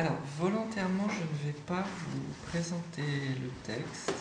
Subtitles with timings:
[0.00, 3.02] Alors, volontairement, je ne vais pas vous présenter
[3.38, 4.14] le texte.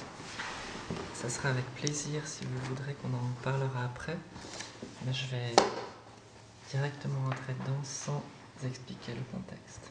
[1.13, 4.17] Ça sera avec plaisir si vous voudrez qu'on en parlera après.
[5.05, 5.55] Mais je vais
[6.69, 8.21] directement entrer dedans sans
[8.65, 9.89] expliquer le contexte.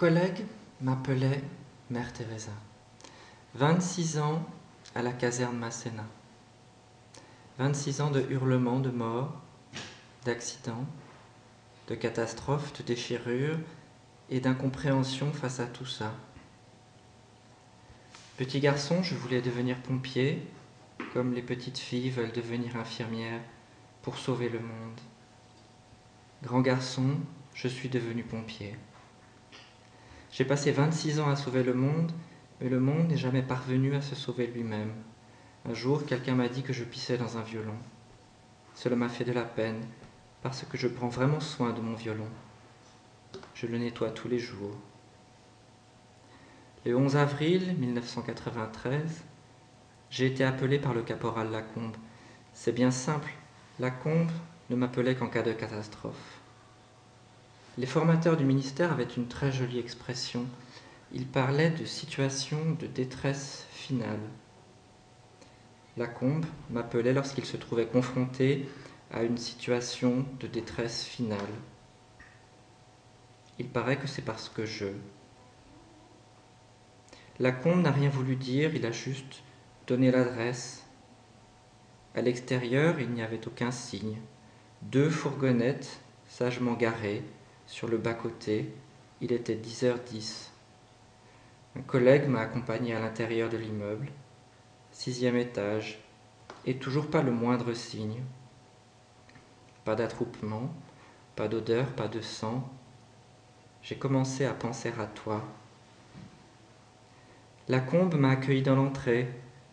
[0.00, 0.46] Mes collègues
[0.80, 1.42] m'appelaient
[1.90, 2.52] Mère Teresa.
[3.56, 4.46] 26 ans
[4.94, 6.06] à la caserne Masséna.
[7.58, 9.42] 26 ans de hurlements, de morts,
[10.24, 10.86] d'accidents,
[11.88, 13.58] de catastrophes, de déchirures
[14.30, 16.14] et d'incompréhension face à tout ça.
[18.36, 20.46] Petit garçon, je voulais devenir pompier,
[21.12, 23.42] comme les petites filles veulent devenir infirmières
[24.02, 25.00] pour sauver le monde.
[26.44, 27.16] Grand garçon,
[27.52, 28.76] je suis devenu pompier.
[30.38, 32.12] J'ai passé 26 ans à sauver le monde,
[32.60, 34.92] mais le monde n'est jamais parvenu à se sauver lui-même.
[35.68, 37.74] Un jour, quelqu'un m'a dit que je pissais dans un violon.
[38.72, 39.80] Cela m'a fait de la peine,
[40.40, 42.28] parce que je prends vraiment soin de mon violon.
[43.52, 44.76] Je le nettoie tous les jours.
[46.86, 49.24] Le 11 avril 1993,
[50.08, 51.96] j'ai été appelé par le caporal Lacombe.
[52.54, 53.32] C'est bien simple,
[53.80, 54.30] Lacombe
[54.70, 56.37] ne m'appelait qu'en cas de catastrophe.
[57.78, 60.46] Les formateurs du ministère avaient une très jolie expression.
[61.12, 64.18] Ils parlaient de situation de détresse finale.
[65.96, 68.68] Lacombe m'appelait lorsqu'il se trouvait confronté
[69.12, 71.38] à une situation de détresse finale.
[73.60, 74.88] Il paraît que c'est parce que je.
[77.38, 79.44] Lacombe n'a rien voulu dire, il a juste
[79.86, 80.84] donné l'adresse.
[82.16, 84.18] À l'extérieur, il n'y avait aucun signe.
[84.82, 87.22] Deux fourgonnettes sagement garées
[87.68, 88.72] sur le bas-côté.
[89.20, 90.48] Il était 10h10.
[91.76, 94.08] Un collègue m'a accompagné à l'intérieur de l'immeuble,
[94.90, 96.02] sixième étage,
[96.66, 98.22] et toujours pas le moindre signe.
[99.84, 100.72] Pas d'attroupement,
[101.36, 102.68] pas d'odeur, pas de sang.
[103.82, 105.44] J'ai commencé à penser à toi.
[107.68, 109.28] La combe m'a accueilli dans l'entrée,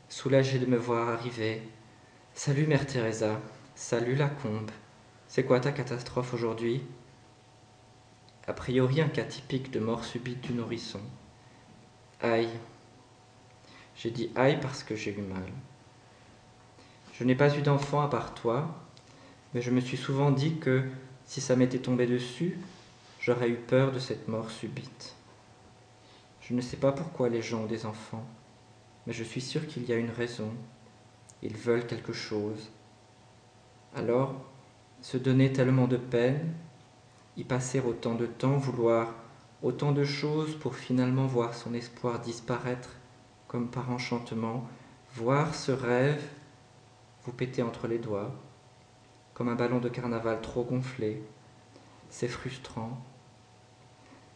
[0.09, 1.61] soulagé de me voir arriver.
[2.33, 3.39] Salut Mère Teresa,
[3.73, 4.69] salut la combe.
[5.29, 6.83] C'est quoi ta catastrophe aujourd'hui?
[8.47, 11.01] A priori un cas typique de mort subite du nourrisson.
[12.21, 12.49] Aïe.
[13.95, 15.51] J'ai dit aïe parce que j'ai eu mal.
[17.13, 18.75] Je n'ai pas eu d'enfant à part toi,
[19.53, 20.83] mais je me suis souvent dit que
[21.25, 22.59] si ça m'était tombé dessus,
[23.19, 25.15] j'aurais eu peur de cette mort subite.
[26.41, 28.25] Je ne sais pas pourquoi les gens ont des enfants,
[29.07, 30.51] mais je suis sûr qu'il y a une raison.
[31.41, 32.69] Ils veulent quelque chose.
[33.95, 34.35] Alors,
[35.01, 36.53] se donner tellement de peine,
[37.37, 39.13] y passer autant de temps, vouloir
[39.61, 42.89] autant de choses pour finalement voir son espoir disparaître
[43.47, 44.67] comme par enchantement,
[45.15, 46.21] voir ce rêve
[47.25, 48.31] vous péter entre les doigts,
[49.33, 51.23] comme un ballon de carnaval trop gonflé.
[52.09, 52.97] C'est frustrant.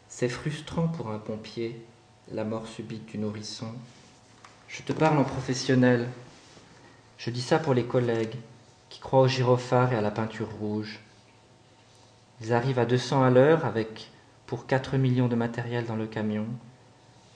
[0.07, 1.85] C'est frustrant pour un pompier,
[2.31, 3.71] la mort subite du nourrisson.
[4.67, 6.09] Je te parle en professionnel.
[7.17, 8.35] Je dis ça pour les collègues
[8.89, 10.99] qui croient au gyrophare et à la peinture rouge.
[12.41, 14.11] Ils arrivent à 200 à l'heure avec
[14.45, 16.47] pour 4 millions de matériel dans le camion.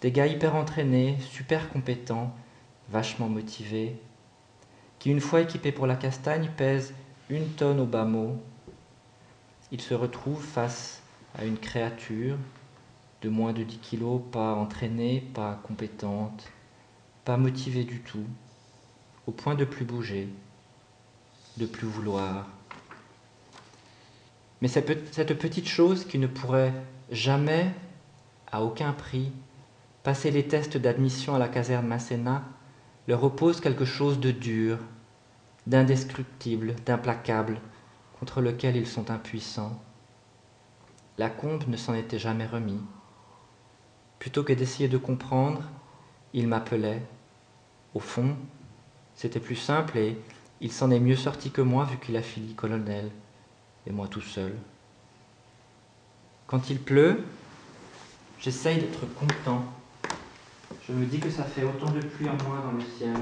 [0.02, 2.34] Des gars hyper entraînés, super compétents,
[2.90, 4.00] vachement motivés,
[5.00, 6.94] qui une fois équipés pour la castagne pèsent
[7.30, 8.38] une tonne au bas mot.
[9.72, 11.02] Ils se retrouvent face
[11.38, 12.38] à une créature
[13.22, 16.52] de moins de 10 kilos, pas entraînée, pas compétente,
[17.25, 18.25] pas motivée du tout,
[19.28, 20.28] au point de plus bouger,
[21.58, 22.47] de plus vouloir.
[24.63, 26.72] Mais cette petite chose qui ne pourrait
[27.12, 27.69] jamais,
[28.50, 29.29] à aucun prix,
[30.03, 32.46] passer les tests d'admission à la caserne Masséna
[33.09, 34.78] leur oppose quelque chose de dur,
[35.68, 37.59] d'indescriptible, d'implacable,
[38.18, 39.84] contre lequel ils sont impuissants.
[41.18, 42.79] La combe ne s'en était jamais remis.
[44.17, 45.64] Plutôt que d'essayer de comprendre,
[46.32, 47.03] il m'appelait.
[47.93, 48.38] Au fond,
[49.14, 50.17] c'était plus simple et
[50.61, 53.11] il s'en est mieux sorti que moi vu qu'il a fini colonel,
[53.85, 54.56] et moi tout seul.
[56.47, 57.24] Quand il pleut,
[58.40, 59.64] j'essaye d'être content.
[60.88, 63.16] Je me dis que ça fait autant de pluie en moins dans le ciel.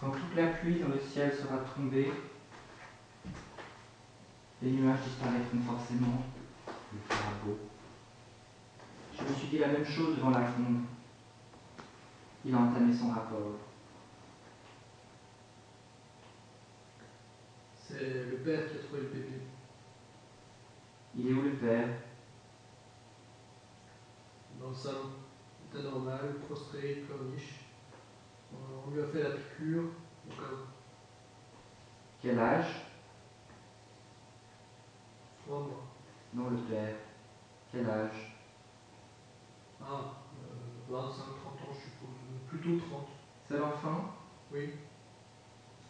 [0.00, 2.10] Quand toute la pluie dans le ciel sera tombée,
[4.62, 6.24] les nuages disparaîtront forcément,
[6.92, 7.30] il fera.
[9.18, 10.80] Je me suis dit la même chose devant la combe.
[12.44, 13.69] Il a entamé son rapport.
[17.90, 19.40] C'est le père qui a trouvé le bébé.
[21.16, 21.88] Il est où le père?
[24.60, 25.10] Dans le salon,
[25.68, 27.64] état normal, prostré, pleurniche.
[28.52, 29.84] On lui a fait la piqûre,
[30.28, 30.66] au cas où.
[32.22, 32.86] Quel âge?
[35.44, 35.82] Trois mois.
[36.32, 36.94] Non, le père.
[37.72, 38.36] Quel âge?
[39.82, 42.08] Ah, euh, 25, 30 ans, je suppose.
[42.48, 43.08] Plutôt 30.
[43.48, 44.14] Seul enfant
[44.52, 44.74] Oui.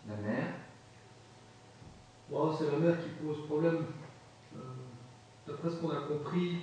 [0.08, 0.69] La mère?
[2.30, 3.86] C'est la mère qui pose problème.
[4.54, 4.58] Euh,
[5.48, 6.62] D'après ce qu'on a compris,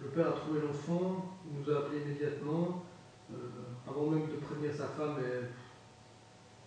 [0.00, 2.82] le père a trouvé l'enfant, il nous a appelé immédiatement,
[3.32, 3.36] euh,
[3.88, 5.18] avant même de prévenir sa femme,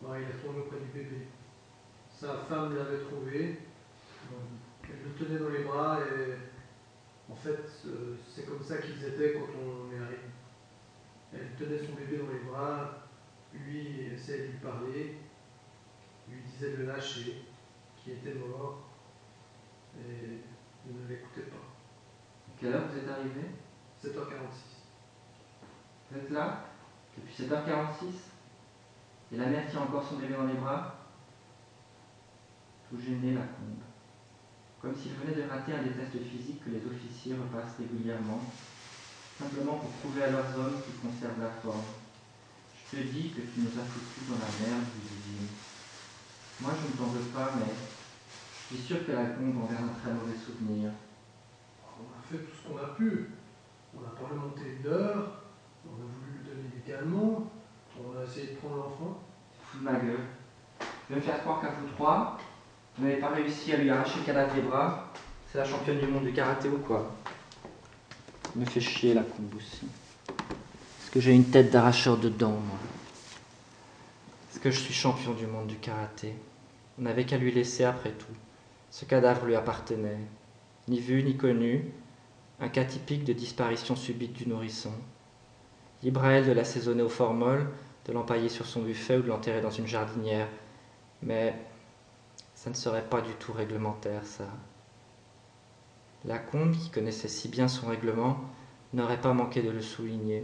[0.02, 1.28] bon, il est retourné auprès du bébé.
[2.10, 3.60] Sa femme l'avait trouvé,
[4.32, 4.36] euh,
[4.84, 6.36] elle le tenait dans les bras et
[7.30, 7.60] en fait,
[8.34, 10.22] c'est comme ça qu'ils étaient quand on est arrivé.
[11.34, 13.10] Elle tenait son bébé dans les bras,
[13.54, 15.18] lui essayait de lui parler,
[16.30, 17.44] lui disait de le lâcher,
[18.08, 18.88] qui était mort,
[20.00, 20.40] et
[20.88, 21.68] il ne l'écoutait pas.
[22.58, 23.52] Quelle heure vous êtes arrivé?
[24.02, 24.80] 7h46.
[26.10, 26.68] Vous êtes là?
[27.18, 28.06] Depuis 7h46
[29.34, 30.96] Et la mère tient encore son bébé dans les bras?
[32.90, 33.84] Tout gêné, la combe.
[34.82, 38.40] Comme s'il venait de rater un des tests physiques que les officiers repassent régulièrement,
[39.38, 41.84] simplement pour prouver à leurs hommes qu'ils conservent la forme.
[42.90, 45.48] Je te dis que tu nous as foutus dans la merde, dit
[46.62, 47.74] Moi, je ne t'en veux pas, mais
[48.70, 50.92] je suis sûr que la combe en un très mauvais souvenir.
[52.00, 53.30] On a fait tout ce qu'on a pu.
[53.96, 55.44] On a parlementé une heure,
[55.86, 57.50] on a voulu le donner légalement,
[57.98, 59.20] on a essayé de prendre l'enfant.
[59.64, 60.20] Fous de ma gueule.
[60.80, 62.38] Je vais me faire croire qu'à vous trois,
[62.98, 65.14] vous n'avez pas réussi à lui arracher le cadavre des bras.
[65.50, 67.16] C'est la championne du monde du karaté ou quoi?
[68.56, 69.22] Me fait chier la
[69.56, 69.86] aussi.
[71.02, 72.78] Est-ce que j'ai une tête d'arracheur de dents, moi?
[74.52, 76.34] Est-ce que je suis champion du monde du karaté?
[77.00, 78.26] On n'avait qu'à lui laisser après tout.
[78.90, 80.20] Ce cadavre lui appartenait.
[80.88, 81.92] Ni vu ni connu,
[82.60, 84.94] un cas typique de disparition subite du nourrisson.
[86.04, 87.68] Libre à elle de l'assaisonner au formol,
[88.06, 90.48] de l'empailler sur son buffet ou de l'enterrer dans une jardinière.
[91.22, 91.56] Mais
[92.56, 94.48] ça ne serait pas du tout réglementaire, ça.
[96.26, 98.40] La combe, qui connaissait si bien son règlement,
[98.94, 100.44] n'aurait pas manqué de le souligner.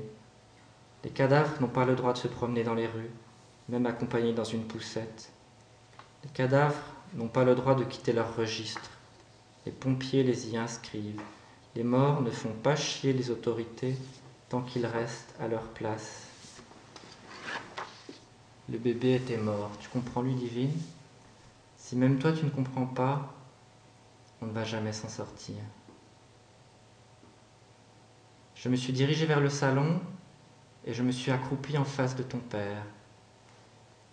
[1.04, 3.10] Les cadavres n'ont pas le droit de se promener dans les rues,
[3.70, 5.32] même accompagnés dans une poussette.
[6.24, 8.92] Les cadavres n'ont pas le droit de quitter leur registre.
[9.66, 11.22] Les pompiers les y inscrivent.
[11.76, 13.96] Les morts ne font pas chier les autorités
[14.50, 16.28] tant qu'ils restent à leur place.
[18.70, 19.72] Le bébé était mort.
[19.80, 20.78] Tu comprends, Ludivine
[21.78, 23.34] Si même toi tu ne comprends pas,
[24.42, 25.56] on ne va jamais s'en sortir.
[28.56, 30.00] Je me suis dirigé vers le salon
[30.86, 32.84] et je me suis accroupi en face de ton père.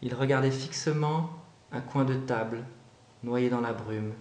[0.02, 1.30] Il regardait fixement
[1.72, 2.64] un coin de table,
[3.22, 4.12] noyé dans la brume.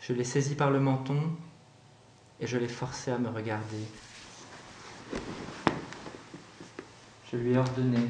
[0.00, 1.36] Je l'ai saisi par le menton
[2.40, 3.84] et je l'ai forcé à me regarder.
[7.30, 8.08] Je lui ai ordonné.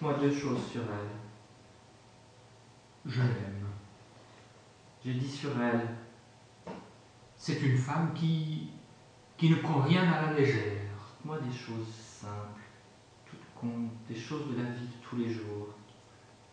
[0.00, 1.18] Moi deux choses sur elle.
[3.04, 3.66] Je l'aime.
[5.04, 5.88] J'ai dit sur elle.
[7.36, 8.70] C'est une femme qui,
[9.38, 10.82] qui ne prend rien à la légère.
[11.24, 12.60] Moi des choses simples,
[13.24, 15.68] toutes comptes, des choses de la vie de tous les jours.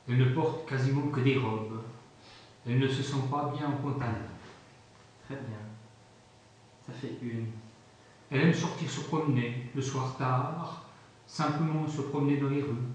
[0.07, 1.81] Elle ne porte quasiment que des robes.
[2.65, 3.91] Elle ne se sent pas bien en.
[5.25, 5.57] Très bien.
[6.85, 7.47] Ça fait une.
[8.29, 10.85] Elle aime sortir se promener, le soir tard,
[11.25, 12.93] simplement se promener dans les rues.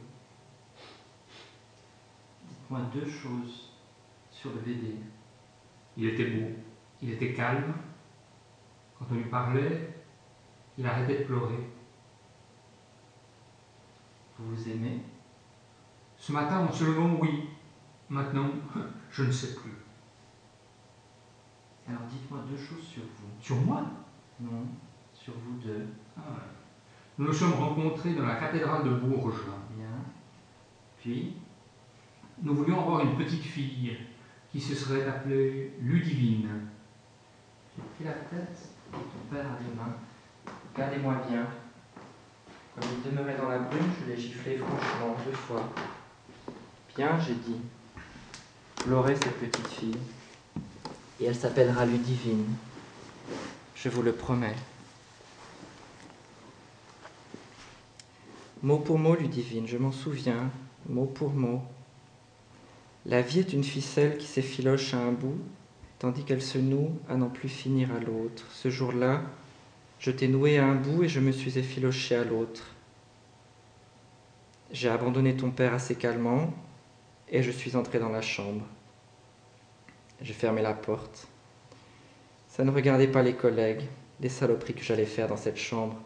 [2.48, 3.70] Dites-moi deux choses
[4.30, 4.94] sur le bébé.
[5.96, 6.48] Il était beau,
[7.02, 7.74] il était calme.
[9.00, 9.94] Quand on lui parlait,
[10.76, 11.70] il arrêtait de pleurer.
[14.38, 15.00] Vous vous aimez?
[16.18, 17.48] Ce matin, en se levant, oui.
[18.10, 18.50] Maintenant,
[19.10, 19.72] je ne sais plus.
[21.88, 23.28] Alors dites-moi deux choses sur vous.
[23.40, 23.82] Sur moi?
[24.38, 24.66] Non,
[25.14, 25.86] sur vous deux.
[26.16, 26.20] Ah
[27.18, 29.44] Nous nous sommes rencontrés dans la cathédrale de Bourges.
[29.76, 29.86] Bien.
[30.98, 31.36] Puis?
[32.42, 33.98] Nous voulions avoir une petite fille
[34.50, 36.68] qui se serait appelée Ludivine.
[37.76, 39.96] J'ai pris la tête ton père à deux mains.
[40.74, 41.46] Regardez-moi bien.
[42.74, 45.68] Comme il demeurait dans la brume, je l'ai giflé franchement deux fois.
[46.96, 47.60] Bien, j'ai dit.
[48.88, 49.98] J'aurai cette petite fille.
[51.20, 52.46] Et elle s'appellera Ludivine.
[53.74, 54.56] Je vous le promets.
[58.62, 60.50] Mot pour mot, Ludivine, je m'en souviens,
[60.86, 61.62] mot pour mot.
[63.06, 65.38] La vie est une ficelle qui s'effiloche à un bout,
[66.00, 68.46] tandis qu'elle se noue à n'en plus finir à l'autre.
[68.50, 69.22] Ce jour-là,
[70.00, 72.74] je t'ai noué à un bout et je me suis effiloché à l'autre.
[74.72, 76.54] J'ai abandonné ton père assez calmement
[77.28, 78.64] et je suis entré dans la chambre.
[80.22, 81.28] J'ai fermé la porte.
[82.48, 83.82] Ça ne regardait pas les collègues,
[84.20, 85.96] les saloperies que j'allais faire dans cette chambre,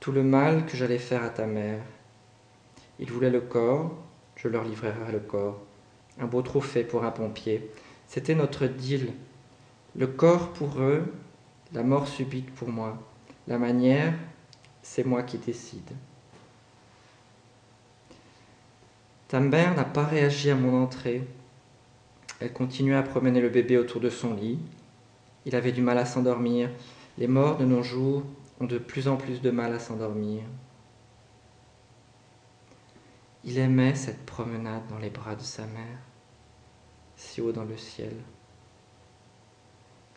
[0.00, 1.80] tout le mal que j'allais faire à ta mère.
[2.98, 3.96] Ils voulaient le corps,
[4.34, 5.60] je leur livrerai le corps.
[6.18, 7.70] Un beau trophée pour un pompier.
[8.08, 9.12] C'était notre deal.
[9.98, 11.12] Le corps pour eux,
[11.72, 13.02] la mort subite pour moi.
[13.48, 14.14] La manière,
[14.80, 15.90] c'est moi qui décide.
[19.26, 21.26] Ta n'a pas réagi à mon entrée.
[22.38, 24.60] Elle continuait à promener le bébé autour de son lit.
[25.44, 26.70] Il avait du mal à s'endormir.
[27.18, 28.22] Les morts de nos jours
[28.60, 30.44] ont de plus en plus de mal à s'endormir.
[33.42, 35.98] Il aimait cette promenade dans les bras de sa mère,
[37.16, 38.14] si haut dans le ciel.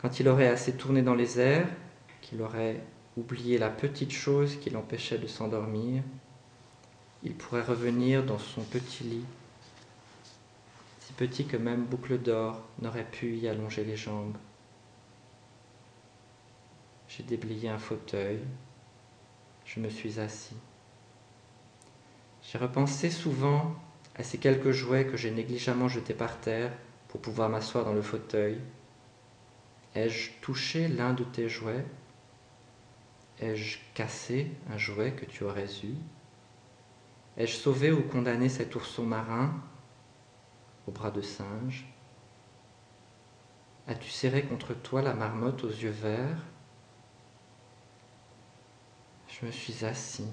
[0.02, 1.68] Quand il aurait assez tourné dans les airs,
[2.22, 2.82] qu'il aurait
[3.18, 6.02] oublié la petite chose qui l'empêchait de s'endormir,
[7.24, 9.26] il pourrait revenir dans son petit lit,
[11.00, 14.38] si petit que même Boucle d'Or n'aurait pu y allonger les jambes.
[17.08, 18.40] J'ai déblayé un fauteuil,
[19.66, 20.58] je me suis assis.
[22.42, 23.76] J'ai repensé souvent
[24.16, 26.72] à ces quelques jouets que j'ai négligemment jetés par terre
[27.10, 28.58] pour pouvoir m'asseoir dans le fauteuil.
[29.96, 31.86] Ai-je touché l'un de tes jouets?
[33.40, 35.96] Ai-je cassé un jouet que tu aurais eu?
[37.38, 39.54] Ai-je sauvé ou condamné cet ourson marin
[40.88, 41.86] au bras de singe?
[43.88, 46.44] As-tu serré contre toi la marmotte aux yeux verts?
[49.28, 50.30] Je me suis assis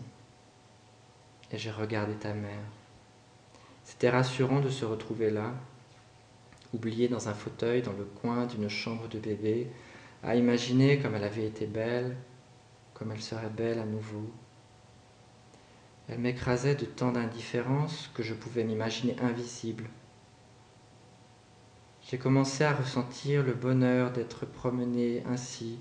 [1.50, 2.60] et j'ai regardé ta mère.
[3.84, 5.54] C'était rassurant de se retrouver là,
[6.74, 9.68] oubliée dans un fauteuil dans le coin d'une chambre de bébé,
[10.22, 12.16] à imaginer comme elle avait été belle,
[12.94, 14.30] comme elle serait belle à nouveau.
[16.08, 19.84] Elle m'écrasait de tant d'indifférence que je pouvais m'imaginer invisible.
[22.02, 25.78] J'ai commencé à ressentir le bonheur d'être promené ainsi,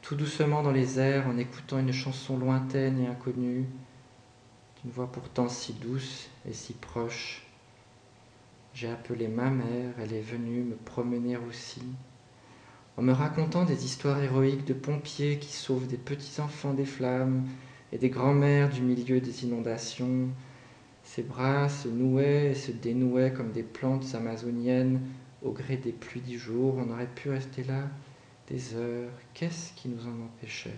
[0.00, 3.66] tout doucement dans les airs en écoutant une chanson lointaine et inconnue,
[4.84, 7.51] une voix pourtant si douce et si proche.
[8.74, 11.82] J'ai appelé ma mère, elle est venue me promener aussi,
[12.96, 17.46] en me racontant des histoires héroïques de pompiers qui sauvent des petits-enfants des flammes
[17.92, 20.28] et des grands-mères du milieu des inondations.
[21.04, 25.00] Ses bras se nouaient et se dénouaient comme des plantes amazoniennes
[25.42, 26.76] au gré des pluies du jour.
[26.78, 27.88] On aurait pu rester là
[28.48, 29.10] des heures.
[29.34, 30.70] Qu'est-ce qui nous en empêchait?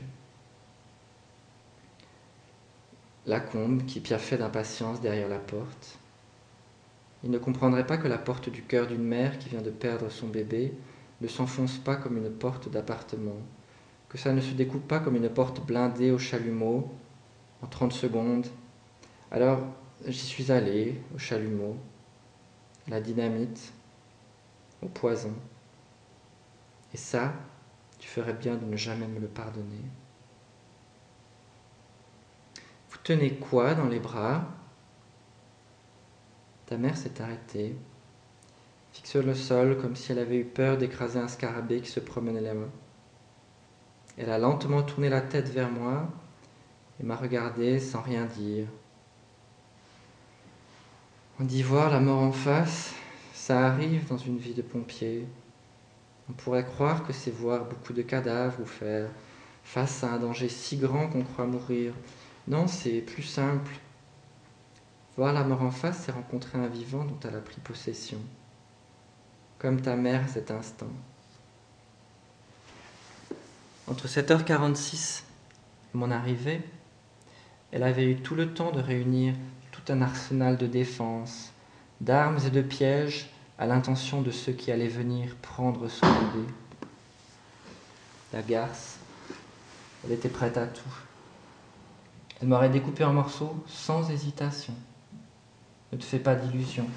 [3.26, 5.98] La combe qui piaffait d'impatience derrière la porte.
[7.24, 10.10] Il ne comprendrait pas que la porte du cœur d'une mère qui vient de perdre
[10.10, 10.74] son bébé
[11.20, 13.38] ne s'enfonce pas comme une porte d'appartement,
[14.08, 16.90] que ça ne se découpe pas comme une porte blindée au chalumeau
[17.62, 18.46] en 30 secondes.
[19.30, 19.60] Alors
[20.06, 21.76] j'y suis allé au chalumeau,
[22.88, 23.72] la dynamite,
[24.82, 25.32] au poison.
[26.92, 27.32] Et ça,
[27.98, 29.82] tu ferais bien de ne jamais me le pardonner.
[33.04, 34.46] tenez quoi dans les bras?
[36.66, 37.76] Ta mère s'est arrêtée,
[38.92, 42.54] fixe le sol comme si elle avait eu peur d'écraser un scarabée qui se promenait
[42.54, 42.70] mains.
[44.16, 46.08] Elle a lentement tourné la tête vers moi
[47.00, 48.66] et m'a regardé sans rien dire.
[51.40, 52.94] On dit voir la mort en face,
[53.32, 55.26] ça arrive dans une vie de pompier.
[56.30, 59.10] On pourrait croire que c'est voir beaucoup de cadavres ou faire
[59.64, 61.92] face à un danger si grand qu'on croit mourir.
[62.46, 63.72] Non, c'est plus simple.
[65.16, 68.18] Voir la mort en face, c'est rencontrer un vivant dont elle a pris possession,
[69.58, 70.90] comme ta mère à cet instant.
[73.86, 75.22] Entre 7h46
[75.94, 76.62] et mon arrivée,
[77.70, 79.34] elle avait eu tout le temps de réunir
[79.70, 81.52] tout un arsenal de défense,
[82.00, 86.48] d'armes et de pièges à l'intention de ceux qui allaient venir prendre son bébé.
[88.32, 88.98] La garce,
[90.04, 90.82] elle était prête à tout.
[92.42, 94.74] Elle m'aurait découpé en morceaux sans hésitation.
[95.94, 96.88] Ne te fais pas d'illusions.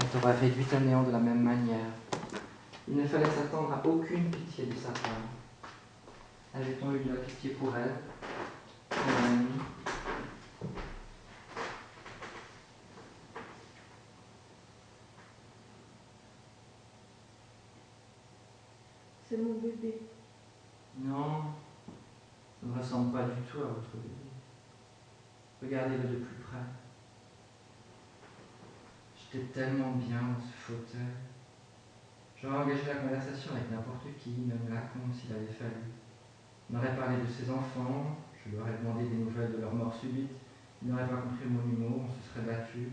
[0.00, 1.90] Elle t'aurait réduit à néant de la même manière.
[2.88, 5.20] Il ne fallait s'attendre à aucune pitié de sa part.
[6.54, 7.96] Avait-on eu de la pitié pour elle,
[8.88, 8.98] pour
[19.28, 20.00] C'est mon bébé.
[20.98, 21.42] Non,
[22.62, 24.14] ne ressemble pas du tout à votre bébé.
[25.60, 26.85] Regardez-le de plus près.
[29.52, 31.12] Tellement bien dans ce fauteuil.
[32.40, 35.92] J'aurais engagé la conversation avec n'importe qui, même Lacombe s'il avait fallu.
[36.70, 39.94] On aurait parlé de ses enfants, je lui aurais demandé des nouvelles de leur mort
[39.94, 40.30] subite,
[40.82, 42.88] Il n'aurait pas compris mon humour, on se serait battu.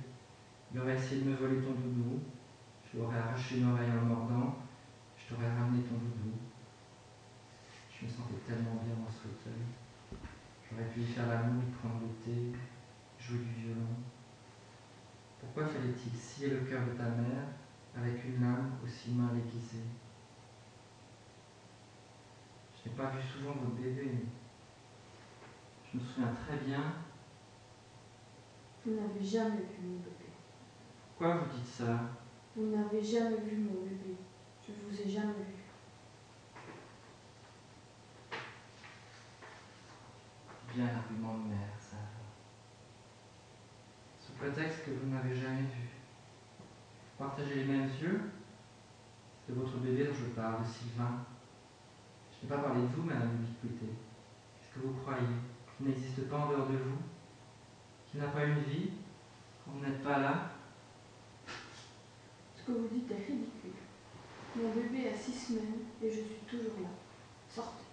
[0.73, 2.19] Il aurait essayé de me voler ton doudou.
[2.83, 4.55] Je lui aurais arraché une oreille en mordant.
[5.15, 6.35] Je t'aurais ramené ton doudou.
[7.88, 9.63] Je me sentais tellement bien dans ce fauteuil.
[10.67, 12.51] J'aurais pu lui faire l'amour, prendre le thé,
[13.19, 13.95] jouer du violon.
[15.43, 17.45] Pourquoi fallait-il scier le cœur de ta mère
[17.95, 19.83] avec une lame aussi mal aiguisée
[22.75, 24.12] Je n'ai pas vu souvent votre bébé.
[25.85, 26.93] Je me souviens très bien.
[28.85, 30.31] Vous n'avez jamais vu mon bébé.
[31.09, 32.00] Pourquoi vous dites ça?
[32.55, 34.15] Vous n'avez jamais vu mon bébé.
[34.67, 35.63] Je vous ai jamais vu.
[40.73, 41.73] Bien l'argument de mère,
[44.43, 45.88] prétexte que vous ne m'avez jamais vu.
[47.17, 48.21] Vous partagez les mêmes yeux
[49.45, 51.23] C'est de votre bébé dont je parle, Sylvain.
[52.31, 53.85] Je n'ai pas parlé de vous, madame l'ubiquité.
[54.59, 55.27] Qu'est-ce que vous croyez
[55.77, 56.97] Qu'il n'existe pas en dehors de vous
[58.12, 58.89] Qu'il n'a pas une vie
[59.63, 60.51] Quand vous n'êtes pas là?
[62.57, 63.79] Ce que vous dites est ridicule.
[64.57, 66.89] Mon bébé a six semaines et je suis toujours là.
[67.50, 67.85] Sortez.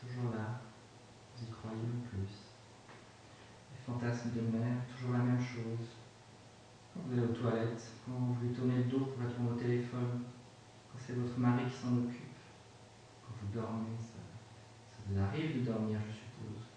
[0.00, 0.60] Toujours là.
[1.36, 1.82] Vous y croyez
[3.88, 5.96] le fantasmes de mère, toujours la même chose.
[6.92, 10.24] Quand vous allez aux toilettes, quand vous lui tournez le dos pour répondre au téléphone,
[10.90, 12.36] quand c'est votre mari qui s'en occupe,
[13.22, 14.20] quand vous dormez, ça,
[14.90, 16.68] ça vous arrive de dormir, je suppose.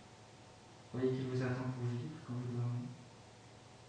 [0.90, 2.88] Croyez qu'il vous attend pour vivre quand vous dormez?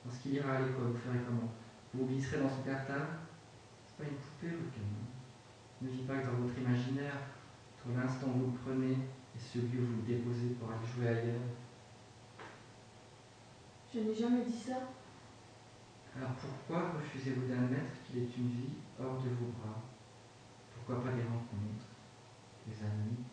[0.05, 1.53] Lorsqu'il ira à l'école, vous ferez comment?
[1.93, 3.23] Vous vous glisserez dans son cartable?
[3.87, 5.07] C'est pas une poupée, votre gamin.
[5.83, 7.19] Ne vit pas que dans votre imaginaire,
[7.75, 8.97] entre l'instant où vous le prenez
[9.35, 11.51] et celui où vous le déposez pour aller jouer ailleurs.
[13.95, 14.77] Je n'ai jamais dit ça.
[16.17, 19.83] Alors pourquoi refusez-vous d'admettre qu'il est une vie hors de vos bras?
[20.75, 21.89] Pourquoi pas des rencontres,
[22.67, 23.25] des amis?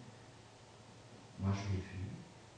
[1.39, 2.08] Moi je l'ai vu,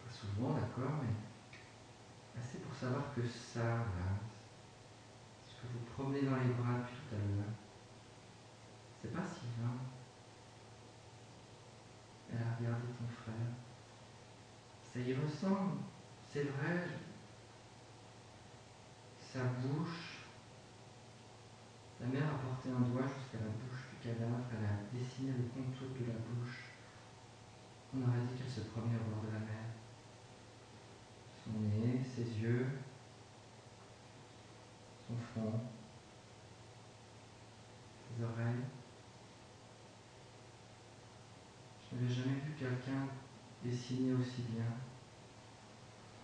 [0.04, 4.18] pas souvent d'accord, mais assez pour savoir que ça, là,
[5.46, 7.54] ce que vous promenez dans les bras depuis tout à l'heure,
[9.00, 9.78] c'est pas Sylvain.
[12.32, 13.52] Elle a regardé ton frère.
[14.82, 15.78] Ça y ressemble,
[16.28, 16.88] c'est vrai.
[19.32, 20.26] Sa bouche.
[22.02, 24.42] La mère a porté un doigt jusqu'à la bouche du cadavre.
[24.52, 26.72] Elle a dessiné le contour de la bouche.
[27.96, 29.72] On aurait dit qu'elle se promenait au bord de la mer.
[31.46, 32.68] Son nez, ses yeux,
[35.08, 35.62] son front,
[38.04, 38.66] ses oreilles.
[41.90, 43.08] Je n'avais jamais vu quelqu'un
[43.64, 44.91] dessiner aussi bien.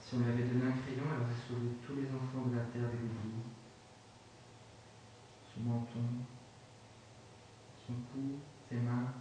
[0.08, 2.64] Si on lui avait donné un crayon, elle aurait sauvé tous les enfants de la
[2.64, 3.44] terre de l'oubli.
[5.44, 6.24] Son menton,
[7.86, 8.40] son cou,
[8.70, 9.12] ses mains,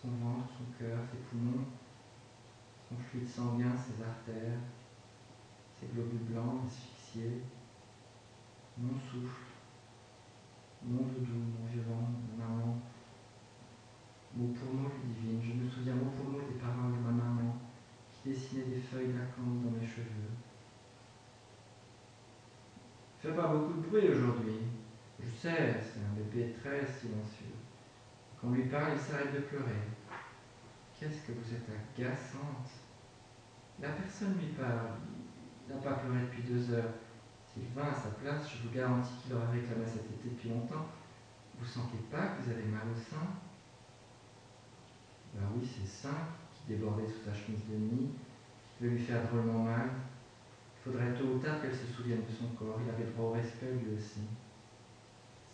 [0.00, 1.66] son ventre, son cœur, ses poumons,
[2.88, 4.60] son fluide sanguin, ses artères,
[5.80, 7.42] ses globules blancs asphyxiés,
[8.78, 9.50] mon souffle,
[10.84, 12.78] mon doudou, mon violon, mon maman,
[14.36, 15.42] mot pour mot divine.
[15.42, 17.58] Je me souviens mot pour mot des paroles de ma maman
[18.22, 20.30] qui dessinait des feuilles d'acanthe dans mes cheveux.
[23.20, 24.60] Fais pas beaucoup de bruit aujourd'hui.
[25.22, 27.54] Je sais, c'est un bébé très silencieux.
[28.40, 29.84] Quand on lui parle, il s'arrête de pleurer.
[30.98, 32.70] Qu'est-ce que vous êtes agaçante.
[33.80, 34.96] La personne lui parle.
[35.68, 36.94] Il n'a pas pleuré depuis deux heures.
[37.46, 40.86] S'il vint à sa place, je vous garantis qu'il aurait réclamé cet été depuis longtemps.
[41.58, 43.26] Vous sentez pas que vous avez mal au sein?
[45.34, 46.10] Ben oui, c'est ça
[46.52, 48.10] qui débordait sous sa chemise de nuit,
[48.80, 49.90] veut lui faire drôlement mal.
[50.76, 52.78] Il faudrait tôt ou tard qu'elle se souvienne de son corps.
[52.82, 54.20] Il avait droit au respect lui aussi.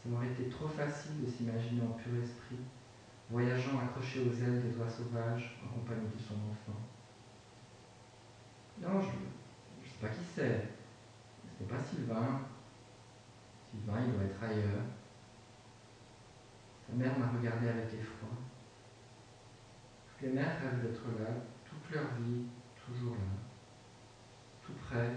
[0.03, 2.59] Ça aurait été trop facile de s'imaginer en pur esprit,
[3.29, 6.79] voyageant accroché aux ailes des oies sauvages en compagnie de son enfant.
[8.81, 10.69] Non, je ne sais pas qui c'est.
[11.59, 12.41] Ce n'est pas Sylvain.
[13.69, 14.85] Sylvain, il doit être ailleurs.
[16.87, 18.29] Sa mère m'a regardé avec effroi.
[20.09, 21.31] Toutes les mères rêvent d'être là,
[21.65, 22.45] toute leur vie,
[22.87, 23.21] toujours là,
[24.65, 25.11] tout près,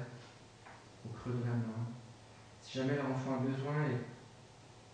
[1.05, 1.88] au creux de la main.
[2.62, 3.97] Si jamais leur enfant a besoin et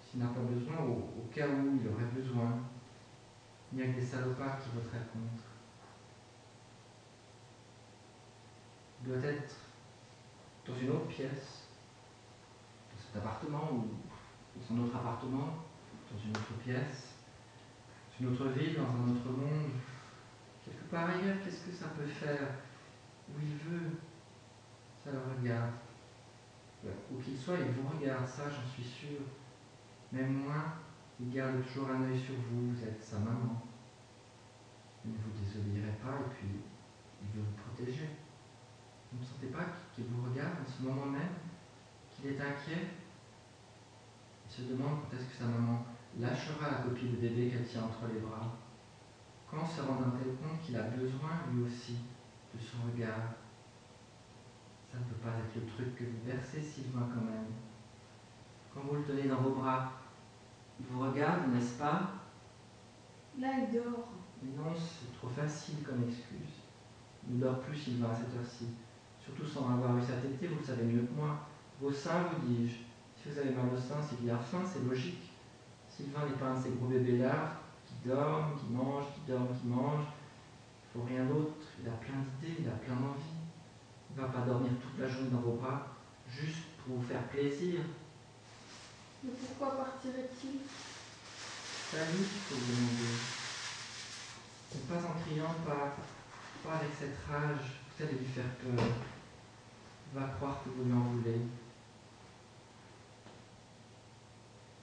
[0.01, 2.59] s'il n'a pas besoin, au, au, cas où il aurait besoin,
[3.71, 5.43] il n'y a que des salopards qui voteraient contre.
[9.01, 9.55] Il doit être
[10.67, 11.67] dans une autre pièce,
[12.91, 13.87] dans cet appartement ou
[14.55, 15.63] dans son autre appartement,
[16.11, 17.15] dans une autre pièce,
[18.19, 19.71] dans une autre ville, dans un autre monde,
[20.63, 22.47] quelque part ailleurs, qu'est-ce que ça peut faire?
[23.29, 23.91] Où il veut,
[25.03, 25.73] ça le regarde.
[27.11, 29.19] Où qu'il soit, il vous regarde, ça j'en suis sûr.
[30.11, 30.55] Même moi,
[31.19, 33.63] il garde toujours un œil sur vous, vous êtes sa maman.
[35.03, 36.47] Il ne vous désobéirait pas et puis
[37.21, 38.09] il veut vous protéger.
[39.51, 41.35] pas qu'il vous regarde en ce moment même,
[42.11, 42.87] qu'il est inquiet?
[44.47, 45.85] Il se demande quand est-ce que sa maman
[46.19, 48.55] lâchera la copie de bébé qu'elle tient entre les bras.
[49.49, 51.97] Quand se rendra-t-elle compte qu'il a besoin, lui aussi,
[52.55, 53.35] de son regard
[54.91, 57.51] Ça ne peut pas être le truc que vous versez, Sylvain, quand même.
[58.73, 59.91] Quand vous le tenez dans vos bras,
[60.79, 62.11] il vous regarde, n'est-ce pas?
[63.39, 64.09] Là, il dort.
[64.41, 66.61] Mais non, c'est trop facile comme excuse.
[67.27, 68.67] Il ne dort plus, Sylvain, à cette heure-ci.
[69.23, 71.39] Surtout sans avoir eu sa tétée, vous le savez mieux que moi.
[71.81, 72.75] Vos seins, vous dis-je.
[73.15, 75.31] Si vous avez mal au sein, qu'il y a faim, c'est logique.
[75.89, 77.53] Sylvain n'est pas un de ces gros bébés-là
[77.85, 80.07] qui dorment, qui mangent, qui dorment, qui mangent.
[80.95, 81.51] Faut rien d'autre.
[81.81, 83.35] Il a plein d'idées, il a plein d'envies.
[84.09, 85.87] Il ne va pas dormir toute la journée dans vos bras,
[86.29, 87.81] juste pour vous faire plaisir.
[89.21, 90.59] Mais pourquoi partirait-il?
[91.91, 93.15] C'est à lui qu'il faut vous demander.
[94.73, 95.97] Et pas en criant, pas,
[96.63, 98.85] pas avec cette rage, vous allez lui faire peur.
[100.13, 101.41] Il va croire que vous lui en voulez.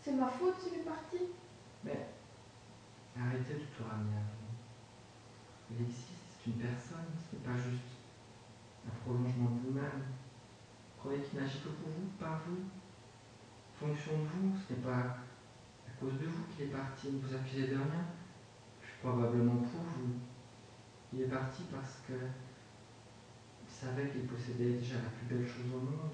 [0.04, 1.18] C'est ma faute s'il est parti?
[1.84, 2.08] Mais
[3.18, 4.41] arrêtez de tout ramener à vous.
[5.72, 7.96] Il existe, c'est une personne, ce n'est pas juste
[8.86, 10.04] un prolongement de vous-même.
[10.04, 12.64] Vous croyez qu'il n'agit que pour vous, par vous
[13.78, 15.16] Fonction de vous, ce n'est pas
[15.88, 18.04] à cause de vous qu'il est parti, ne vous accusez de rien.
[19.00, 20.14] Probablement pour vous.
[21.12, 25.80] Il est parti parce que il savait qu'il possédait déjà la plus belle chose au
[25.80, 26.12] monde,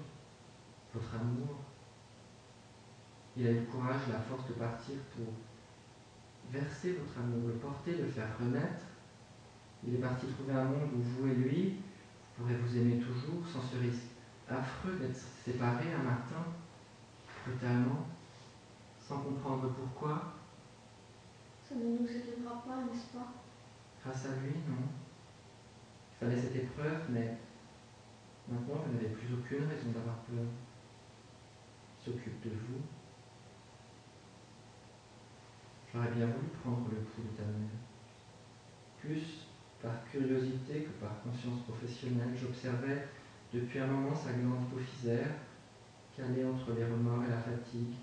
[0.93, 1.59] votre amour.
[3.37, 5.27] Il a eu le courage, la force de partir pour
[6.51, 8.88] verser votre amour, le porter, le faire renaître.
[9.85, 11.75] Il est parti trouver un monde où vous et lui
[12.35, 14.09] pourrez vous aimer toujours sans ce risque
[14.49, 16.43] affreux d'être séparés un matin,
[17.45, 18.07] brutalement,
[18.99, 20.33] sans comprendre pourquoi.
[21.67, 23.33] Ça ne nous aidera pas, n'est-ce pas?
[24.03, 24.87] Grâce à lui, non.
[26.11, 27.37] Il fallait cette épreuve, mais
[28.47, 30.45] maintenant vous n'avez plus aucune raison d'avoir peur.
[31.99, 32.81] Il s'occupe de vous.
[35.93, 37.69] J'aurais bien voulu prendre le pouls de ta mère.
[38.99, 39.48] Plus
[39.81, 43.07] par curiosité que par conscience professionnelle, j'observais
[43.53, 45.31] depuis un moment sa glande hypophysaire,
[46.15, 47.95] calée entre les remords et la fatigue.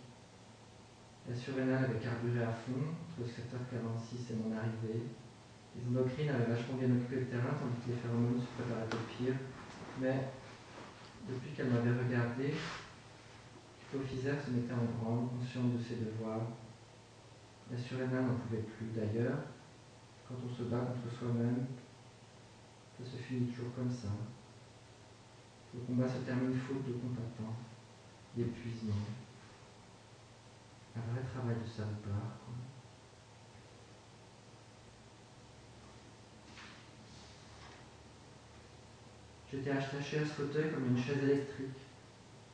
[1.29, 5.03] La surrénale avait carburé à fond entre 7h46 et mon arrivée.
[5.77, 9.05] Les endocrines avaient vachement bien occupé le terrain tandis que les phéromones se préparaient au
[9.13, 9.37] pire.
[10.01, 10.33] Mais
[11.29, 12.55] depuis qu'elle m'avait regardé,
[13.93, 16.47] l'hypophysaire se mettait en branle, consciente de ses devoirs.
[17.71, 19.39] La surrénale n'en pouvait plus d'ailleurs.
[20.29, 21.67] Quand on se bat contre soi-même,
[22.99, 24.09] ça se finit toujours comme ça.
[25.73, 27.55] Le combat se termine faute de combattants,
[28.37, 28.95] d'épuisement.
[30.97, 32.41] Un vrai travail de salopard.
[39.49, 41.79] J'étais attaché à ce fauteuil comme une chaise électrique,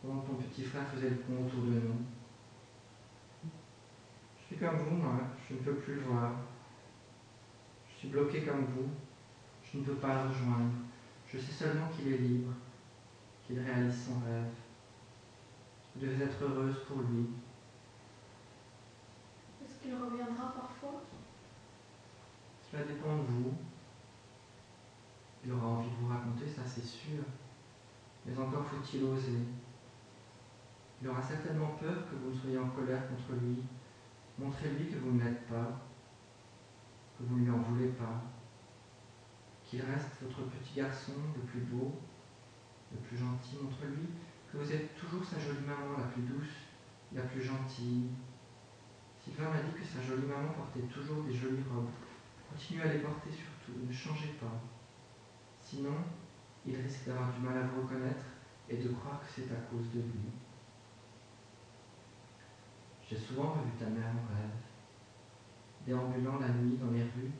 [0.02, 2.04] pendant que ton petit frère faisait le pont autour de nous.
[4.38, 6.32] Je suis comme vous, moi, je ne peux plus le voir.
[8.02, 8.90] Je suis bloqué comme vous,
[9.62, 10.72] je ne peux pas le rejoindre.
[11.24, 12.52] Je sais seulement qu'il est libre,
[13.46, 14.50] qu'il réalise son rêve.
[15.94, 17.26] Vous devez être heureuse pour lui.
[19.64, 21.00] Est-ce qu'il reviendra parfois?
[22.72, 23.54] Cela dépend de vous.
[25.44, 27.22] Il aura envie de vous raconter, ça c'est sûr.
[28.26, 29.38] Mais encore faut-il oser.
[31.00, 33.62] Il aura certainement peur que vous soyez en colère contre lui.
[34.40, 35.78] Montrez-lui que vous ne l'êtes pas,
[37.22, 38.22] que vous ne lui en voulez pas,
[39.64, 41.92] qu'il reste votre petit garçon le plus beau,
[42.92, 43.56] le plus gentil.
[43.62, 44.08] Montre-lui
[44.50, 46.68] que vous êtes toujours sa jolie maman la plus douce,
[47.12, 48.08] la plus gentille.
[49.22, 51.90] Sylvain m'a dit que sa jolie maman portait toujours des jolies robes.
[52.50, 54.60] Continuez à les porter surtout, ne changez pas.
[55.60, 55.94] Sinon,
[56.66, 58.26] il risque d'avoir du mal à vous reconnaître
[58.68, 60.28] et de croire que c'est à cause de lui.
[63.08, 64.71] J'ai souvent revu ta mère en rêve,
[65.86, 67.32] déambulant la nuit dans les rues,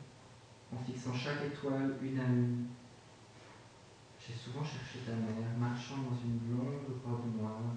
[0.73, 2.67] en fixant chaque étoile une à une.
[4.19, 7.75] J'ai souvent cherché ta mère, marchant dans une longue robe noire,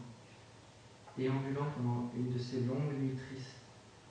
[1.17, 3.61] déambulant pendant une de ces longues nuits tristes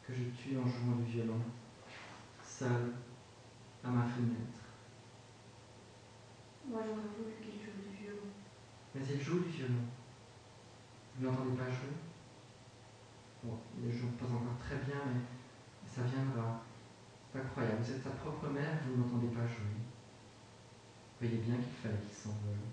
[0.07, 1.41] que je tue en jouant du violon,
[2.43, 2.93] seul,
[3.83, 4.65] à ma fenêtre.
[6.67, 8.29] Moi, j'aurais voulu qu'il joue du violon.
[8.95, 9.85] Mais il joue du violon.
[11.17, 11.95] Vous ne l'entendez pas jouer?
[13.45, 15.21] Bon, il ne joue pas encore très bien, mais
[15.95, 16.61] ça viendra.
[17.31, 17.79] C'est incroyable.
[17.81, 19.79] Vous êtes sa propre mère, vous ne l'entendez pas jouer.
[19.79, 22.67] Vous voyez bien qu'il fallait qu'il s'envole.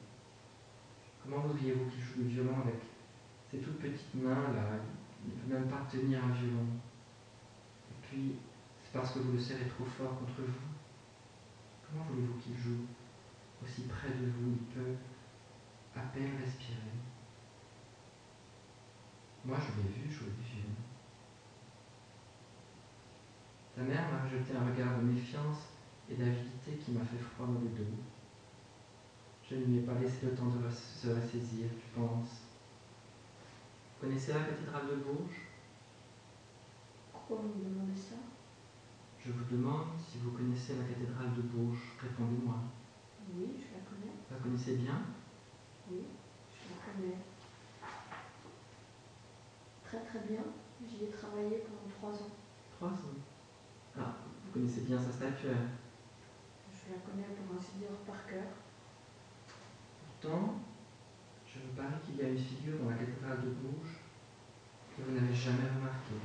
[1.22, 2.82] Comment voudriez-vous qu'il joue du violon avec
[3.50, 4.66] ces toutes petites mains là?
[5.24, 6.66] Il ne peut même pas tenir un violon.
[7.92, 8.36] Et puis,
[8.84, 10.72] c'est parce que vous le serrez trop fort contre vous.
[11.86, 12.88] Comment voulez-vous qu'il joue?
[13.64, 14.96] Aussi près de vous, il peut.
[15.96, 16.98] à peine respirer.
[19.46, 20.81] Moi, je l'ai vu jouer du violon.
[23.82, 25.70] Ta mère m'a jeté un regard de méfiance
[26.08, 27.98] et d'avidité qui m'a fait froid dans le dos.
[29.50, 32.46] Je ne lui ai pas laissé le temps de se ressaisir, tu penses.
[33.98, 35.42] Vous connaissez la cathédrale de Bourges?
[37.12, 38.18] Pourquoi vous me demandez ça?
[39.18, 41.98] Je vous demande si vous connaissez la cathédrale de Bourges.
[42.00, 42.58] Répondez-moi.
[43.36, 44.14] Oui, je la connais.
[44.30, 45.02] Vous la connaissez bien?
[45.90, 46.04] Oui,
[46.54, 47.18] je la connais.
[49.84, 50.44] Très très bien.
[50.88, 52.32] J'y ai travaillé pendant trois ans.
[52.78, 53.31] Trois ans?
[54.52, 55.56] Vous connaissez bien sa statuaire.
[56.68, 58.44] Je la connais pour ainsi dire par cœur.
[60.20, 60.60] Pourtant,
[61.48, 63.96] je vous parie qu'il y a une figure dans la cathédrale de Bourges
[64.92, 66.20] que vous n'avez jamais remarquée.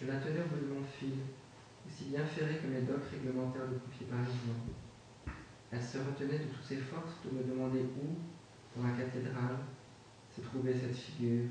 [0.00, 1.22] Je la tenais au bout de mon fil,
[1.86, 4.58] aussi bien ferrée que mes docs réglementaires de pompier parisien.
[5.70, 8.18] Elle se retenait de toutes ses forces de me demander où,
[8.74, 9.58] dans la cathédrale,
[10.34, 11.46] se trouvait cette figure.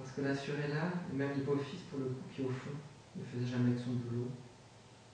[0.00, 2.70] Parce que la là, et même l'hypophyse pour le coup qui au fond
[3.16, 4.30] ne faisait jamais que son boulot,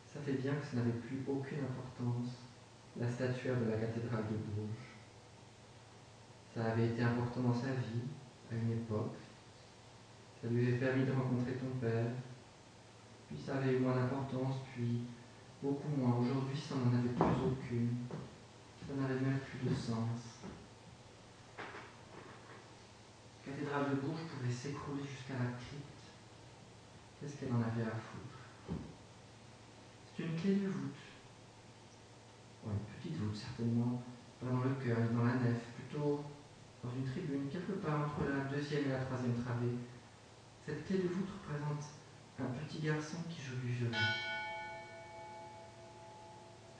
[0.07, 2.39] savait bien que ça n'avait plus aucune importance,
[2.97, 4.95] la statuaire de la cathédrale de Bourges.
[6.55, 8.07] Ça avait été important dans sa vie,
[8.51, 9.17] à une époque.
[10.41, 12.07] Ça lui avait permis de rencontrer ton père.
[13.27, 15.01] Puis ça avait eu moins d'importance, puis
[15.61, 16.17] beaucoup moins.
[16.17, 17.97] Aujourd'hui, ça n'en avait plus aucune.
[18.87, 20.37] Ça n'avait même plus de sens.
[21.59, 21.65] La
[23.47, 26.03] cathédrale de Bourges pouvait s'écrouler jusqu'à la crypte.
[27.21, 28.43] Qu'est-ce qu'elle en avait à foutre?
[30.17, 31.03] C'est une clé de voûte.
[32.67, 34.03] Une petite voûte, certainement,
[34.41, 36.25] pas dans le cœur ni dans la nef, plutôt
[36.83, 39.79] dans une tribune, quelque part entre la deuxième et la troisième travée.
[40.67, 41.85] Cette clé de voûte représente
[42.41, 43.97] un petit garçon qui joue du violon.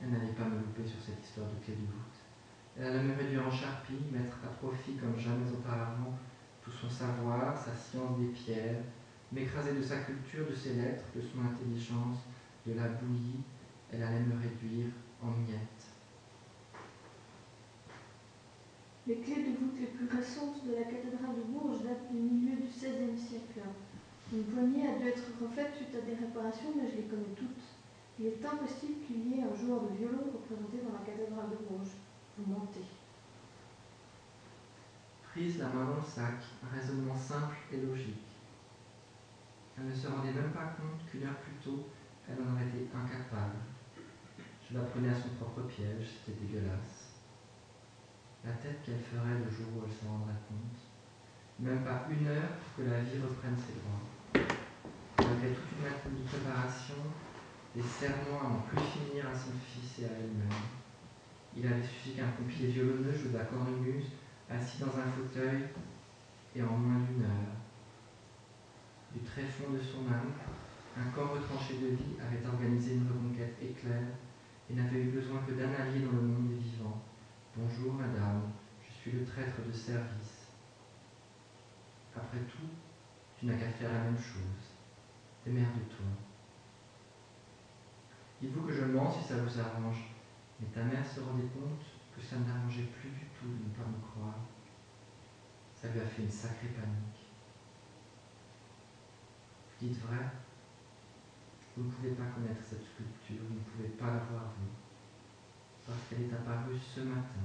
[0.03, 2.19] Elle n'allait pas me louper sur cette histoire de clé de voûte.
[2.77, 6.19] Elle allait me réduire en charpie, mettre à profit comme jamais auparavant
[6.67, 8.83] tout son savoir, sa science des pierres,
[9.31, 12.19] m'écraser de sa culture, de ses lettres, de son intelligence,
[12.67, 13.47] de la bouillie,
[13.93, 14.91] elle allait me réduire
[15.23, 15.87] en miettes.
[19.07, 22.57] Les clés de voûte les plus récentes de la cathédrale de Bourges datent du milieu
[22.57, 23.63] du XVIe siècle.
[24.33, 27.63] Une poignée a dû être refaite suite à des réparations, mais je les connais toutes.
[28.19, 31.63] Il est impossible qu'il y ait un joueur de violon représenté dans la cathédrale de
[31.71, 31.95] Bourges.
[32.37, 33.06] Vous mentez.
[35.37, 38.25] Prise la main dans le sac, un raisonnement simple et logique.
[39.77, 41.91] Elle ne se rendait même pas compte qu'une heure plus tôt,
[42.27, 43.61] elle en aurait été incapable.
[44.65, 47.21] Je la prenais à son propre piège, c'était dégueulasse.
[48.47, 50.81] La tête qu'elle ferait le jour où elle s'en rendrait compte.
[51.61, 54.09] Même pas une heure pour que la vie reprenne ses droits.
[55.21, 57.13] Malgré toute une matinée de préparation,
[57.77, 60.65] des serments à n'en plus finir à son fils et à elle-même.
[61.55, 64.17] Il avait suffi qu'un pompier violonneux joue de la cornemuse,
[64.51, 65.69] assis dans un fauteuil,
[66.55, 67.57] et en moins d'une heure.
[69.13, 70.33] Du très fond de son âme,
[70.97, 74.03] un corps retranché de vie avait organisé une reconquête éclair
[74.71, 77.03] et n'avait eu besoin que d'un allié dans le monde des vivants.
[77.55, 80.49] Bonjour, madame, je suis le traître de service.
[82.17, 82.69] Après tout,
[83.39, 84.77] tu n'as qu'à faire la même chose.
[85.45, 86.07] Démerde-toi.
[88.41, 90.11] Dites-vous que je mens si ça vous arrange,
[90.61, 91.85] mais ta mère se rendait compte
[92.17, 94.41] que ça ne l'arrangeait plus tout de ne pas me croire.
[95.75, 97.21] Ça lui a fait une sacrée panique.
[99.69, 100.25] Vous dites vrai
[101.77, 104.73] Vous ne pouvez pas connaître cette sculpture, vous ne pouvez pas la voir vous,
[105.87, 107.45] parce qu'elle est apparue ce matin.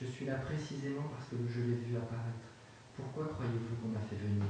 [0.00, 2.50] Je suis là précisément parce que je l'ai vue apparaître.
[2.96, 4.44] Pourquoi croyez-vous qu'on m'a fait venir?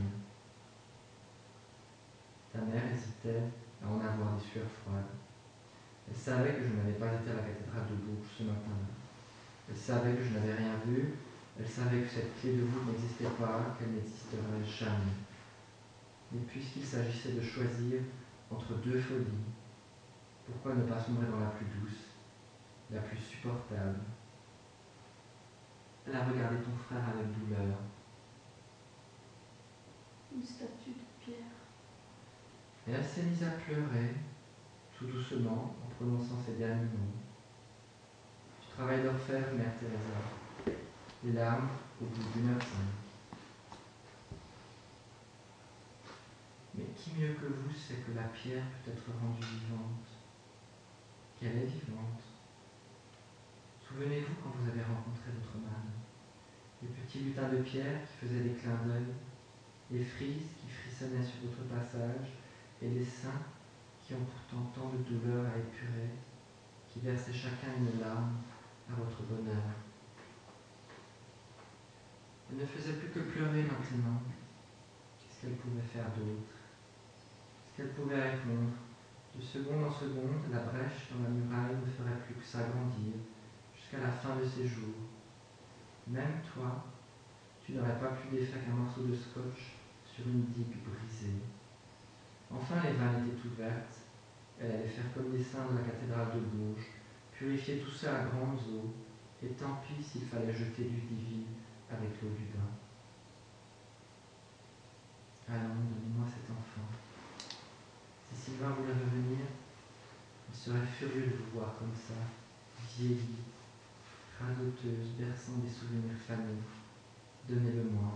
[2.52, 3.42] Ta mère hésitait
[3.82, 5.12] à en avoir des sueurs froides.
[6.08, 9.03] Elle savait que je n'avais pas été à la cathédrale de Bourges ce matin-là.
[9.68, 11.14] Elle savait que je n'avais rien vu.
[11.58, 15.14] Elle savait que cette clé de voûte n'existait pas, qu'elle n'existerait jamais.
[16.32, 18.00] Mais puisqu'il s'agissait de choisir
[18.50, 19.24] entre deux folies,
[20.46, 22.10] pourquoi ne pas sombrer dans la plus douce,
[22.90, 24.00] la plus supportable?
[26.06, 27.78] Elle a regardé ton frère avec douleur.
[30.34, 31.54] Une statue de pierre.
[32.86, 34.14] Et elle s'est mise à pleurer,
[34.98, 37.23] tout doucement, en prononçant ces derniers mots.
[38.76, 40.74] Travail d'orfèvre, Mère Teresa.
[41.22, 41.68] Les larmes
[42.02, 42.90] au bout d'une heure cinq.
[46.74, 50.10] Mais qui mieux que vous sait que la pierre peut être rendue vivante?
[51.38, 52.22] Qu'elle est vivante
[53.86, 55.94] Souvenez-vous quand vous avez rencontré votre mari,
[56.82, 59.14] les petits lutins de pierre qui faisaient des clins d'œil,
[59.92, 62.26] les frises qui frissonnaient sur votre passage,
[62.82, 63.38] et les seins
[64.04, 66.10] qui ont pourtant tant de douleur à épurer,
[66.92, 68.34] qui versez chacun une larme
[68.90, 69.64] à votre bonheur.
[72.50, 74.20] Elle ne faisait plus que pleurer maintenant.
[75.18, 76.54] Qu'est-ce qu'elle pouvait faire d'autre?
[77.66, 78.70] Qu'est-ce qu'elle pouvait répondre?
[79.34, 83.14] De seconde en seconde, la brèche dans la muraille ne ferait plus que s'agrandir
[83.74, 85.10] jusqu'à la fin de ses jours.
[86.06, 86.84] Même toi,
[87.64, 89.74] tu n'aurais pas pu défaire qu'un morceau de scotch
[90.06, 91.42] sur une digue brisée.
[92.50, 93.98] Enfin, les vannes étaient ouvertes.
[94.60, 96.86] Elle allait faire comme les saints de la cathédrale de Bourges,
[97.36, 98.94] purifier tout ça à grandes eaux,
[99.42, 101.46] et tant pis s'il fallait jeter du divin
[101.90, 102.70] avec l'eau du bain.
[105.48, 106.88] Allons, donnez-moi cet enfant.
[108.32, 109.46] Si Sylvain voulait revenir,
[110.48, 112.14] il serait furieux de vous voir comme ça,
[112.96, 113.44] vieillie,
[114.40, 116.62] radoteuse, berçant des souvenirs fanés.
[117.48, 118.12] Donnez-le-moi.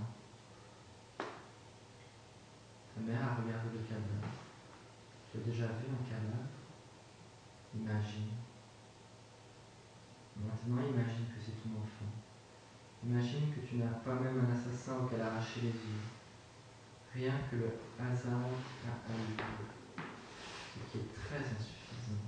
[1.19, 4.33] Ta mère a regardé le cadavre.
[5.31, 6.49] Tu as déjà vu un cadavre
[7.75, 8.48] Imagine.
[10.39, 12.13] Maintenant, imagine que c'est ton enfant.
[13.05, 16.07] Imagine que tu n'as pas même un assassin auquel arracher les yeux.
[17.15, 20.03] Rien que le hasard a eu,
[20.75, 22.23] ce qui est très insuffisant.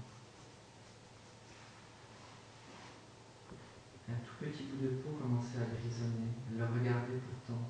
[4.09, 6.31] Un tout petit bout de peau commençait à grisonner.
[6.51, 7.63] Elle le regardait pourtant,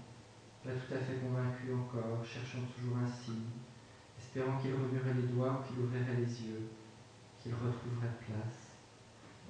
[0.64, 3.50] pas tout à fait convaincu encore, cherchant toujours un signe,
[4.18, 6.68] espérant qu'il remuerait les doigts ou qu'il ouvrirait les yeux,
[7.42, 8.59] qu'il retrouverait place.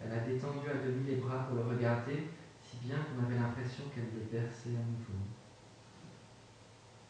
[0.02, 2.28] Elle a détendu à demi les bras pour le regarder,
[2.62, 5.20] si bien qu'on avait l'impression qu'elle le berçait à nouveau.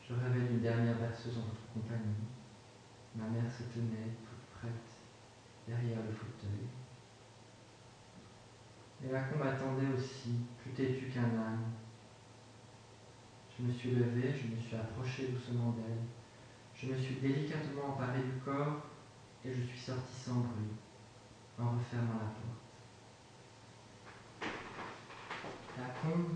[0.02, 2.26] Je rêvais d'une dernière berceuse en votre compagnie.
[3.14, 4.90] Ma mère se tenait toute prête
[5.68, 6.66] derrière le fauteuil.
[9.04, 11.72] Et la combe attendait aussi, plus têtue qu'un âne.
[13.56, 16.04] Je me suis levé, je me suis approché doucement d'elle.
[16.74, 18.86] Je me suis délicatement emparé du corps
[19.44, 20.74] et je suis sorti sans bruit,
[21.58, 22.59] en refermant la porte.
[25.80, 26.28] La combe,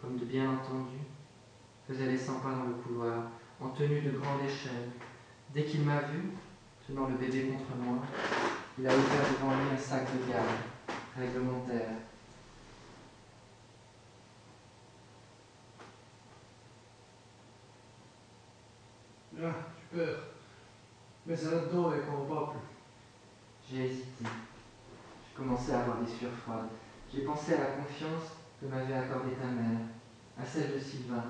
[0.00, 0.98] comme de bien entendu,
[1.86, 3.22] faisait les 100 pas dans le couloir,
[3.60, 4.90] en tenue de grande échelle.
[5.54, 6.32] Dès qu'il m'a vu,
[6.84, 7.98] tenant le bébé contre moi,
[8.76, 10.48] il a ouvert devant lui un sac de garde
[11.16, 11.90] réglementaire.
[19.40, 20.08] Ah, super.
[21.26, 22.58] Mets ça là-dedans et qu'on plus.
[23.70, 24.24] J'ai hésité.
[24.24, 26.68] J'ai commencé à avoir des sueurs froides.
[27.14, 29.78] J'ai pensé à la confiance que m'avait accordée ta mère,
[30.36, 31.22] à celle de Sylvain.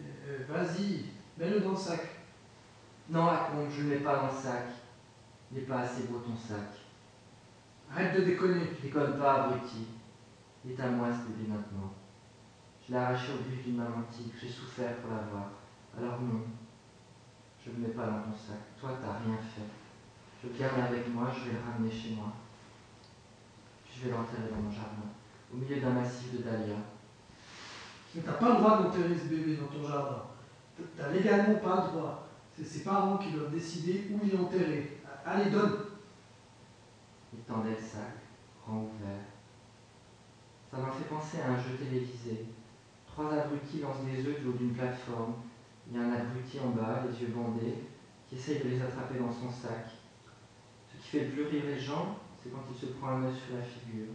[0.00, 1.04] Euh, Vas-y,
[1.38, 2.00] mets-le dans le sac.
[3.08, 4.66] Non, la combe, je ne le mets pas dans le sac.
[5.52, 6.66] Il n'est pas assez beau ton sac.
[7.92, 8.72] Arrête de déconner.
[8.76, 9.86] Je déconne pas, abruti.
[10.64, 11.92] Il est à moi ce bébé maintenant.
[12.84, 14.32] Je l'ai arraché au vif d'une main antique.
[14.40, 15.46] J'ai souffert pour l'avoir.
[15.96, 16.40] Alors non,
[17.64, 18.58] je ne le mets pas dans ton sac.
[18.80, 19.62] Toi, t'as rien fait.
[20.42, 22.32] Je garde avec moi, je vais le ramener chez moi.
[24.02, 25.06] Je vais l'enterrer dans mon jardin,
[25.52, 26.74] au milieu d'un massif de dahlias.
[28.14, 30.24] Mais t'as pas le droit d'enterrer ce bébé dans ton jardin.
[30.96, 32.28] T'as légalement pas le droit.
[32.52, 34.98] C'est ses parents qui doivent décider où il est enterré.
[35.24, 35.78] Allez, donne.
[37.32, 38.18] Il tendait le sac,
[38.66, 39.22] grand ouvert.
[40.68, 42.46] Ça m'a fait penser à un jeu télévisé.
[43.06, 45.34] Trois abrutis lancent des œufs du haut d'une plateforme.
[45.88, 47.84] Il y a un abruti en bas, les yeux bandés,
[48.28, 49.90] qui essaye de les attraper dans son sac.
[50.90, 53.34] Ce qui fait le plus rire les gens, c'est quand il se prend un œuf
[53.46, 54.12] sur la figure.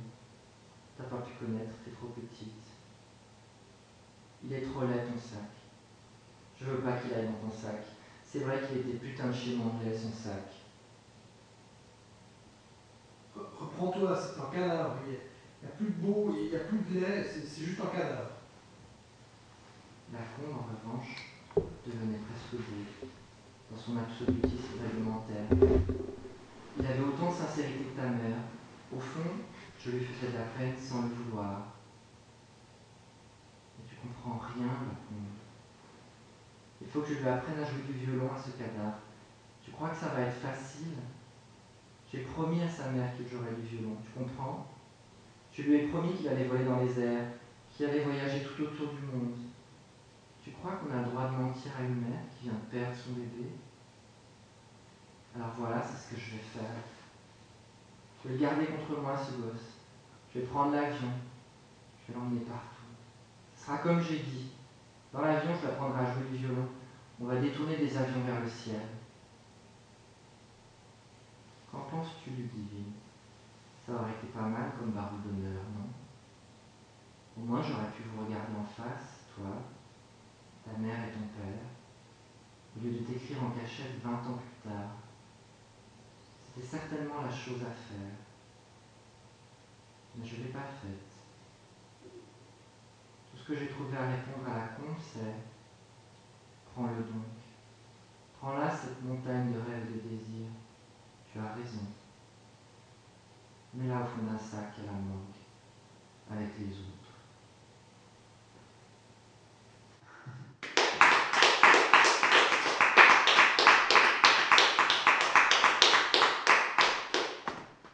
[0.97, 2.65] T'as pas pu connaître, t'es trop petite.
[4.43, 5.49] Il est trop laid ton sac.
[6.59, 7.83] Je veux pas qu'il aille dans ton sac.
[8.25, 10.43] C'est vrai qu'il était putain de chez laid son sac.
[13.35, 14.97] Re- Reprends-toi, c'est un cadavre.
[15.07, 17.87] Il n'y a, plus de beau, il n'y a plus de lait, c'est juste un
[17.87, 18.31] cadavre.
[20.13, 21.33] La combe, en revanche,
[21.85, 23.07] devenait presque beau,
[23.71, 26.16] dans son absolutisme réglementaire.
[26.79, 28.37] Il avait autant de sincérité que ta mère.
[28.95, 29.29] Au fond,
[29.79, 31.73] je lui faisais de la peine sans le vouloir.
[33.77, 35.38] Mais tu comprends rien, combe.
[36.82, 38.99] Il faut que je lui apprenne à jouer du violon à ce cadavre.
[39.63, 40.93] Tu crois que ça va être facile?
[42.11, 44.67] J'ai promis à sa mère qu'il jouerait du violon, tu comprends?
[45.51, 47.28] Je lui ai promis qu'il allait voler dans les airs,
[47.71, 49.34] qu'il allait voyager tout autour du monde.
[50.43, 52.95] Tu crois qu'on a le droit de mentir à une mère qui vient de perdre
[52.95, 53.49] son bébé?
[55.38, 56.81] Alors voilà, c'est ce que je vais faire.
[58.23, 59.77] Je vais le garder contre moi, ce gosse.
[60.33, 61.11] Je vais prendre l'avion.
[62.01, 62.89] Je vais l'emmener partout.
[63.55, 64.51] Ce sera comme j'ai dit.
[65.13, 66.67] Dans l'avion, je l'apprendrai à jouer du violon.
[67.21, 68.81] On va détourner des avions vers le ciel.
[71.71, 72.93] Qu'en penses-tu, Ludivine
[73.85, 75.88] Ça aurait été pas mal comme barreau d'honneur, non?
[77.38, 79.53] Au moins, j'aurais pu vous regarder en face, toi,
[80.65, 81.67] ta mère et ton père,
[82.75, 85.07] au lieu de t'écrire en cachette 20 ans plus tard.
[86.60, 88.18] C'est certainement la chose à faire.
[90.16, 91.14] Mais je ne l'ai pas faite.
[93.32, 95.36] Tout ce que j'ai trouvé à répondre à la combe, c'est
[96.74, 97.26] Prends-le donc.
[98.39, 100.51] Prends là cette montagne de rêves et de désirs.
[101.32, 101.86] Tu as raison.
[103.74, 105.38] Mets-la au fond d'un sac à la manque,
[106.32, 106.97] avec les autres.